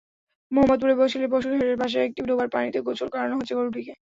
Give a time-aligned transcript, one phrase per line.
[0.51, 3.93] মোহাম্মদপুরের বসিলা পশুর হাটের পাশে একটি ডোবার পানিতে গোসল করানো হচ্ছে গরুটিকে।